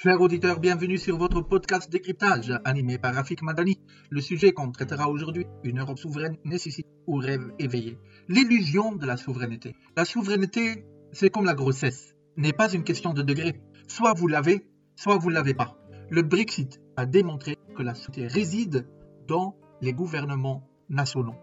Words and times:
Chers 0.00 0.20
auditeurs, 0.20 0.60
bienvenue 0.60 0.96
sur 0.96 1.18
votre 1.18 1.40
podcast 1.40 1.90
décryptage 1.90 2.52
animé 2.64 2.98
par 2.98 3.16
Rafik 3.16 3.42
Madani. 3.42 3.80
Le 4.10 4.20
sujet 4.20 4.52
qu'on 4.52 4.70
traitera 4.70 5.08
aujourd'hui, 5.10 5.44
une 5.64 5.80
Europe 5.80 5.98
souveraine 5.98 6.36
nécessite 6.44 6.86
ou 7.08 7.16
rêve 7.16 7.52
éveillé. 7.58 7.98
L'illusion 8.28 8.94
de 8.94 9.04
la 9.04 9.16
souveraineté. 9.16 9.74
La 9.96 10.04
souveraineté, 10.04 10.84
c'est 11.10 11.30
comme 11.30 11.46
la 11.46 11.54
grossesse, 11.54 12.14
n'est 12.36 12.52
pas 12.52 12.72
une 12.72 12.84
question 12.84 13.12
de 13.12 13.22
degré. 13.22 13.60
Soit 13.88 14.12
vous 14.14 14.28
l'avez, 14.28 14.70
soit 14.94 15.18
vous 15.18 15.30
ne 15.30 15.34
l'avez 15.34 15.54
pas. 15.54 15.76
Le 16.10 16.22
Brexit 16.22 16.80
a 16.96 17.04
démontré 17.04 17.56
que 17.76 17.82
la 17.82 17.96
souveraineté 17.96 18.32
réside 18.32 18.86
dans 19.26 19.56
les 19.80 19.94
gouvernements 19.94 20.62
nationaux. 20.88 21.34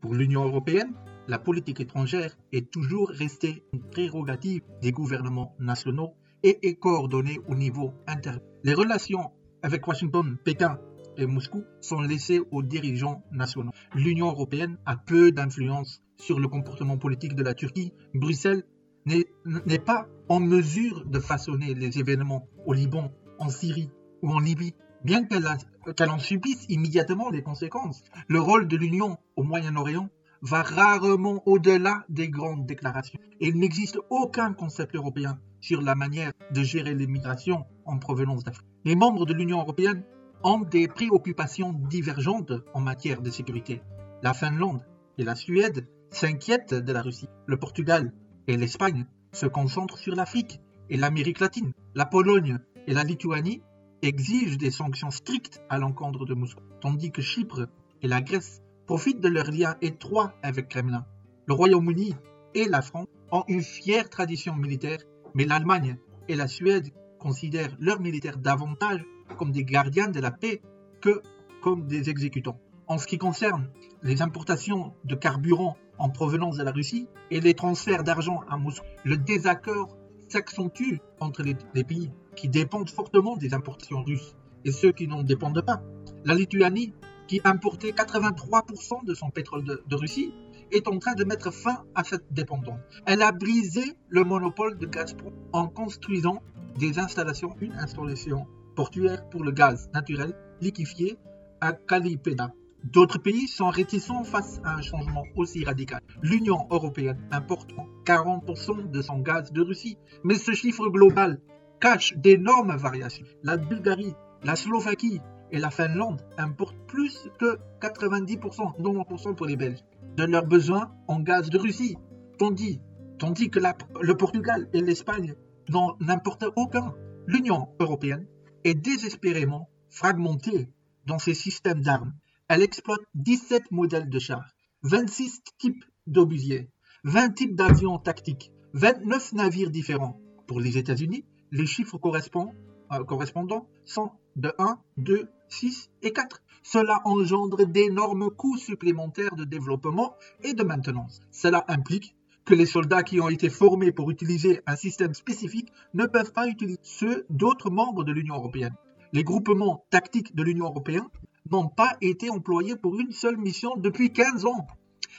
Pour 0.00 0.14
l'Union 0.14 0.44
européenne, 0.44 0.94
la 1.28 1.38
politique 1.38 1.80
étrangère 1.80 2.36
est 2.52 2.70
toujours 2.70 3.10
restée 3.10 3.62
une 3.72 3.82
prérogative 3.82 4.62
des 4.80 4.92
gouvernements 4.92 5.54
nationaux 5.60 6.14
et 6.42 6.58
est 6.66 6.76
coordonnée 6.76 7.38
au 7.48 7.54
niveau 7.54 7.92
interne. 8.06 8.40
Les 8.64 8.74
relations 8.74 9.30
avec 9.62 9.86
Washington, 9.86 10.38
Pékin 10.42 10.78
et 11.18 11.26
Moscou 11.26 11.64
sont 11.80 12.00
laissées 12.00 12.40
aux 12.50 12.62
dirigeants 12.62 13.22
nationaux. 13.30 13.72
L'Union 13.94 14.28
européenne 14.28 14.78
a 14.86 14.96
peu 14.96 15.30
d'influence 15.30 16.02
sur 16.16 16.40
le 16.40 16.48
comportement 16.48 16.96
politique 16.96 17.34
de 17.34 17.42
la 17.42 17.54
Turquie. 17.54 17.92
Bruxelles 18.14 18.64
n'est 19.04 19.78
pas 19.78 20.06
en 20.28 20.40
mesure 20.40 21.04
de 21.06 21.18
façonner 21.18 21.74
les 21.74 21.98
événements 21.98 22.46
au 22.66 22.72
Liban, 22.72 23.12
en 23.38 23.48
Syrie 23.48 23.90
ou 24.22 24.30
en 24.30 24.38
Libye, 24.38 24.74
bien 25.04 25.24
qu'elle 25.24 26.10
en 26.10 26.18
subisse 26.18 26.64
immédiatement 26.68 27.30
les 27.30 27.42
conséquences. 27.42 28.02
Le 28.28 28.40
rôle 28.40 28.66
de 28.68 28.76
l'Union 28.76 29.18
au 29.36 29.42
Moyen-Orient 29.42 30.08
va 30.42 30.62
rarement 30.62 31.42
au-delà 31.46 32.04
des 32.08 32.28
grandes 32.28 32.66
déclarations. 32.66 33.18
il 33.40 33.58
n'existe 33.58 33.98
aucun 34.10 34.52
concept 34.52 34.94
européen 34.94 35.38
sur 35.60 35.82
la 35.82 35.94
manière 35.94 36.32
de 36.52 36.62
gérer 36.62 36.94
l'immigration 36.94 37.64
en 37.84 37.98
provenance 37.98 38.44
d'Afrique. 38.44 38.66
Les 38.84 38.94
membres 38.94 39.26
de 39.26 39.34
l'Union 39.34 39.60
européenne 39.60 40.04
ont 40.44 40.60
des 40.60 40.86
préoccupations 40.86 41.72
divergentes 41.72 42.52
en 42.74 42.80
matière 42.80 43.22
de 43.22 43.30
sécurité. 43.30 43.82
La 44.22 44.34
Finlande 44.34 44.84
et 45.18 45.24
la 45.24 45.34
Suède 45.34 45.88
s'inquiètent 46.10 46.74
de 46.74 46.92
la 46.92 47.02
Russie. 47.02 47.28
Le 47.46 47.56
Portugal 47.56 48.12
et 48.46 48.56
l'Espagne 48.56 49.06
se 49.32 49.46
concentrent 49.46 49.98
sur 49.98 50.14
l'Afrique 50.14 50.60
et 50.90 50.96
l'Amérique 50.96 51.40
latine. 51.40 51.72
La 51.94 52.06
Pologne 52.06 52.58
et 52.86 52.94
la 52.94 53.04
Lituanie 53.04 53.62
exigent 54.02 54.56
des 54.56 54.70
sanctions 54.70 55.10
strictes 55.10 55.60
à 55.68 55.78
l'encontre 55.78 56.24
de 56.24 56.34
Moscou, 56.34 56.62
tandis 56.80 57.10
que 57.10 57.20
Chypre 57.20 57.68
et 58.00 58.08
la 58.08 58.20
Grèce 58.20 58.62
profitent 58.88 59.20
de 59.20 59.28
leur 59.28 59.50
lien 59.50 59.76
étroit 59.82 60.32
avec 60.42 60.68
Kremlin. 60.70 61.04
Le 61.46 61.52
Royaume-Uni 61.52 62.16
et 62.54 62.64
la 62.64 62.80
France 62.80 63.06
ont 63.30 63.44
une 63.46 63.60
fière 63.62 64.08
tradition 64.08 64.54
militaire, 64.54 65.00
mais 65.34 65.44
l'Allemagne 65.44 65.98
et 66.26 66.34
la 66.34 66.48
Suède 66.48 66.88
considèrent 67.18 67.76
leurs 67.78 68.00
militaires 68.00 68.38
davantage 68.38 69.04
comme 69.36 69.52
des 69.52 69.64
gardiens 69.64 70.08
de 70.08 70.20
la 70.20 70.30
paix 70.30 70.62
que 71.02 71.20
comme 71.62 71.86
des 71.86 72.08
exécutants. 72.08 72.58
En 72.86 72.96
ce 72.96 73.06
qui 73.06 73.18
concerne 73.18 73.68
les 74.02 74.22
importations 74.22 74.94
de 75.04 75.14
carburant 75.14 75.76
en 75.98 76.08
provenance 76.08 76.56
de 76.56 76.62
la 76.62 76.70
Russie 76.70 77.08
et 77.30 77.40
les 77.40 77.52
transferts 77.52 78.04
d'argent 78.04 78.40
à 78.48 78.56
Moscou, 78.56 78.86
le 79.04 79.18
désaccord 79.18 79.98
s'accentue 80.28 80.96
entre 81.20 81.42
les, 81.42 81.56
les, 81.74 81.84
pays 81.84 82.10
qui 82.36 82.48
dépendent 82.48 82.88
fortement 82.88 83.36
des 83.36 83.52
importations 83.52 84.02
russes 84.02 84.34
et 84.64 84.72
ceux 84.72 84.92
qui 84.92 85.06
n'en 85.08 85.22
dépendent 85.22 85.60
pas. 85.60 85.82
La 86.24 86.34
Lituanie 86.34 86.94
qui 87.28 87.40
importait 87.44 87.90
83% 87.90 89.04
de 89.04 89.14
son 89.14 89.30
pétrole 89.30 89.62
de, 89.62 89.96
Russie, 89.96 90.34
est 90.72 90.88
en 90.88 90.98
train 90.98 91.14
de 91.14 91.24
mettre 91.24 91.52
fin 91.52 91.84
à 91.94 92.02
cette 92.02 92.32
dépendance. 92.32 92.80
Elle 93.06 93.22
a 93.22 93.32
brisé 93.32 93.96
le 94.08 94.24
monopole 94.24 94.76
de 94.78 94.86
Gazprom 94.86 95.32
en 95.52 95.68
construisant 95.68 96.42
des 96.76 96.98
installations, 96.98 97.54
une 97.60 97.72
installation 97.72 98.46
portuaire 98.74 99.28
pour 99.28 99.44
le 99.44 99.50
gaz 99.50 99.88
naturel 99.94 100.34
liquéfié 100.60 101.16
à 101.60 101.72
Kalipeda. 101.72 102.52
D'autres 102.84 103.18
pays 103.18 103.48
sont 103.48 103.70
réticents 103.70 104.24
face 104.24 104.60
à 104.64 104.74
un 104.74 104.82
changement 104.82 105.24
aussi 105.36 105.64
radical. 105.64 106.00
L'Union 106.22 106.66
européenne 106.70 107.18
importe 107.30 107.72
40% 108.04 108.90
de 108.90 109.02
son 109.02 109.18
gaz 109.18 109.52
de 109.52 109.62
Russie, 109.62 109.98
mais 110.22 110.36
ce 110.36 110.52
chiffre 110.52 110.88
global 110.88 111.40
cache 111.80 112.14
d'énormes 112.16 112.76
variations. 112.76 113.26
La 113.42 113.56
Bulgarie, 113.56 114.14
la 114.44 114.54
Slovaquie 114.54 115.20
et 115.52 115.58
la 115.58 115.70
Finlande 115.70 116.22
importent 116.36 116.86
plus 116.86 117.28
que 117.38 117.58
90%, 117.80 118.80
90% 118.80 119.34
pour 119.34 119.46
les 119.46 119.56
Belges, 119.56 119.84
de 120.16 120.24
leurs 120.24 120.46
besoins 120.46 120.92
en 121.06 121.20
gaz 121.20 121.50
de 121.50 121.58
Russie, 121.58 121.96
tandis, 122.38 122.80
tandis 123.18 123.50
que 123.50 123.60
le 123.60 124.16
Portugal 124.16 124.68
et 124.72 124.80
l'Espagne 124.80 125.34
n'en 125.68 125.96
importent 126.08 126.46
aucun. 126.56 126.94
L'Union 127.26 127.68
européenne 127.78 128.26
est 128.64 128.74
désespérément 128.74 129.68
fragmentée 129.90 130.70
dans 131.06 131.18
ses 131.18 131.34
systèmes 131.34 131.82
d'armes. 131.82 132.14
Elle 132.48 132.62
exploite 132.62 133.00
17 133.14 133.70
modèles 133.70 134.08
de 134.08 134.18
chars, 134.18 134.54
26 134.82 135.42
types 135.58 135.84
d'obusiers, 136.06 136.70
20 137.04 137.30
types 137.30 137.54
d'avions 137.54 137.98
tactiques, 137.98 138.52
29 138.72 139.34
navires 139.34 139.70
différents. 139.70 140.20
Pour 140.46 140.60
les 140.60 140.78
États-Unis, 140.78 141.24
les 141.50 141.66
chiffres 141.66 141.98
correspondent, 141.98 142.52
euh, 142.92 143.04
correspondants 143.04 143.66
sont 143.84 144.10
de 144.36 144.52
1, 144.58 144.78
2, 144.98 145.28
6 145.48 145.90
et 146.02 146.12
4. 146.12 146.42
Cela 146.62 147.00
engendre 147.04 147.66
d'énormes 147.66 148.30
coûts 148.30 148.56
supplémentaires 148.56 149.34
de 149.34 149.44
développement 149.44 150.14
et 150.42 150.54
de 150.54 150.62
maintenance. 150.62 151.20
Cela 151.30 151.64
implique 151.68 152.14
que 152.44 152.54
les 152.54 152.66
soldats 152.66 153.02
qui 153.02 153.20
ont 153.20 153.28
été 153.28 153.50
formés 153.50 153.92
pour 153.92 154.10
utiliser 154.10 154.62
un 154.66 154.76
système 154.76 155.14
spécifique 155.14 155.72
ne 155.94 156.06
peuvent 156.06 156.32
pas 156.32 156.48
utiliser 156.48 156.78
ceux 156.82 157.26
d'autres 157.30 157.70
membres 157.70 158.04
de 158.04 158.12
l'Union 158.12 158.36
européenne. 158.36 158.74
Les 159.12 159.24
groupements 159.24 159.84
tactiques 159.90 160.34
de 160.34 160.42
l'Union 160.42 160.66
européenne 160.66 161.08
n'ont 161.50 161.68
pas 161.68 161.96
été 162.00 162.30
employés 162.30 162.76
pour 162.76 162.98
une 162.98 163.12
seule 163.12 163.36
mission 163.36 163.76
depuis 163.76 164.12
15 164.12 164.46
ans. 164.46 164.66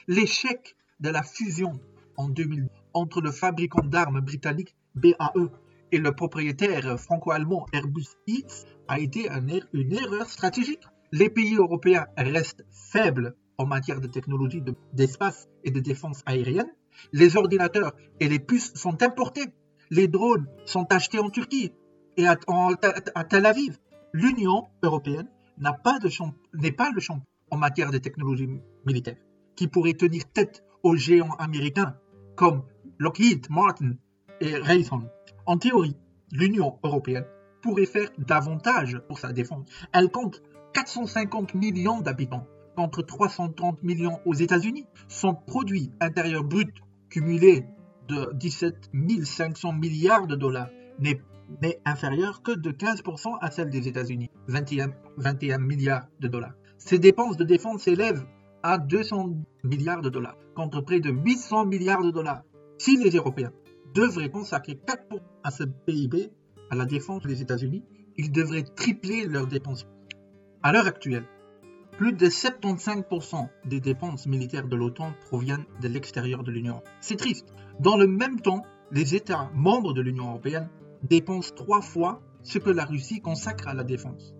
L'échec 0.08 0.76
de 1.00 1.10
la 1.10 1.24
fusion 1.24 1.74
en 2.18 2.30
2000 2.30 2.70
entre 2.94 3.22
le 3.22 3.32
fabricant 3.32 3.84
d'armes 3.84 4.22
britannique 4.22 4.76
BAE 4.96 5.50
et 5.92 5.98
le 5.98 6.12
propriétaire 6.14 7.00
franco-allemand 7.00 7.66
Airbus 7.74 8.08
X 8.28 8.66
a 8.88 9.00
été 9.00 9.30
une 9.74 9.94
erreur 9.94 10.30
stratégique. 10.30 10.84
Les 11.12 11.30
pays 11.30 11.56
européens 11.56 12.06
restent 12.18 12.66
faibles 12.72 13.36
en 13.58 13.66
matière 13.66 14.00
de 14.00 14.08
technologie 14.08 14.64
d'espace 14.94 15.48
et 15.64 15.72
de 15.72 15.80
défense 15.80 16.22
aérienne. 16.26 16.72
Les 17.12 17.38
ordinateurs 17.38 17.94
et 18.20 18.30
les 18.30 18.40
puces 18.40 18.74
sont 18.76 19.02
importés. 19.04 19.46
Les 19.90 20.08
drones 20.08 20.48
sont 20.66 20.86
achetés 20.92 21.20
en 21.20 21.30
Turquie 21.30 21.72
et 22.18 22.28
à, 22.28 22.36
Tel 23.24 23.46
Aviv. 23.46 23.78
L'Union 24.14 24.68
européenne 24.84 25.28
n'est 25.58 25.72
pas, 25.84 26.00
pas 26.78 26.92
le 26.94 27.00
champion 27.00 27.26
en 27.52 27.58
matière 27.58 27.92
de 27.92 27.98
technologie 27.98 28.50
militaire 28.86 29.18
qui 29.56 29.68
pourrait 29.68 29.94
tenir 29.94 30.24
tête 30.32 30.64
aux 30.84 30.96
géants 30.96 31.36
américains 31.38 31.96
comme 32.36 32.64
Lockheed 32.98 33.50
Martin 33.50 33.96
et 34.40 34.56
Raytheon. 34.56 35.10
En 35.50 35.58
théorie, 35.58 35.96
l'Union 36.32 36.78
européenne 36.84 37.26
pourrait 37.64 37.88
faire 37.88 38.12
davantage 38.20 39.00
pour 39.08 39.18
sa 39.18 39.34
défense. 39.34 39.68
Elle 39.94 40.12
compte 40.12 40.44
450 40.76 41.56
millions 41.56 42.02
d'habitants 42.02 42.46
contre 42.76 43.02
330 43.02 43.82
millions 43.82 44.20
aux 44.28 44.36
États-Unis. 44.36 44.86
Son 45.08 45.34
produit 45.34 45.90
intérieur 46.02 46.44
brut 46.44 46.70
cumulé 47.10 47.66
de 48.08 48.30
17 48.36 48.92
500 49.24 49.74
milliards 49.74 50.28
de 50.28 50.36
dollars 50.36 50.70
n'est 51.00 51.20
inférieur 51.84 52.44
que 52.44 52.52
de 52.52 52.70
15% 52.70 53.40
à 53.42 53.50
celle 53.50 53.72
des 53.72 53.88
États-Unis, 53.88 54.30
21, 54.50 54.92
21 55.18 55.58
milliards 55.58 56.06
de 56.20 56.28
dollars. 56.28 56.54
Ses 56.78 57.00
dépenses 57.00 57.38
de 57.38 57.44
défense 57.44 57.82
s'élèvent 57.82 58.24
à 58.62 58.78
200 58.78 59.32
milliards 59.64 60.04
de 60.04 60.10
dollars, 60.10 60.38
contre 60.56 60.82
près 60.82 61.00
de 61.00 61.10
800 61.10 61.66
milliards 61.66 62.04
de 62.04 62.12
dollars. 62.12 62.44
Si 62.78 62.98
les 62.98 63.10
Européens 63.10 63.52
devraient 63.94 64.30
consacrer 64.30 64.74
4% 64.74 65.20
à 65.44 65.52
ce 65.52 65.64
PIB, 65.64 66.32
à 66.70 66.76
la 66.76 66.86
défense 66.86 67.24
des 67.24 67.42
États-Unis, 67.42 67.84
ils 68.18 68.32
devraient 68.32 68.64
tripler 68.64 69.26
leurs 69.26 69.48
dépenses. 69.48 69.88
À 70.62 70.72
l'heure 70.72 70.88
actuelle, 70.88 71.26
plus 71.98 72.14
de 72.14 72.28
75% 72.28 73.50
des 73.66 73.80
dépenses 73.80 74.26
militaires 74.28 74.68
de 74.68 74.76
l'OTAN 74.76 75.14
proviennent 75.28 75.66
de 75.82 75.88
l'extérieur 75.88 76.44
de 76.44 76.52
l'Union. 76.52 76.82
C'est 77.02 77.18
triste. 77.18 77.54
Dans 77.80 77.98
le 77.98 78.08
même 78.08 78.40
temps, 78.40 78.64
les 78.92 79.16
États 79.16 79.50
membres 79.54 79.94
de 79.94 80.02
l'Union 80.02 80.30
européenne 80.30 80.70
dépensent 81.04 81.54
trois 81.56 81.82
fois 81.82 82.22
ce 82.44 82.58
que 82.58 82.70
la 82.70 82.86
Russie 82.86 83.22
consacre 83.22 83.68
à 83.68 83.74
la 83.74 83.84
défense. 83.84 84.34